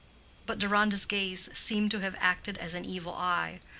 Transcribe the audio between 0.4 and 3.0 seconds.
But Deronda's gaze seemed to have acted as an